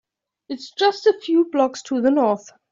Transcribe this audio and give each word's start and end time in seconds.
It’s 0.49 0.71
just 0.71 1.05
a 1.05 1.13
few 1.21 1.45
blocks 1.51 1.83
to 1.83 2.01
the 2.01 2.09
North. 2.09 2.49